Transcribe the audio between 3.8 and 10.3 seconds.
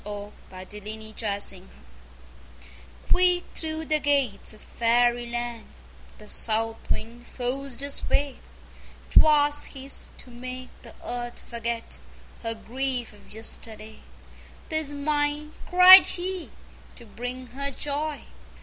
the gates of Fairyland The South Wind forced his way. 'Twas his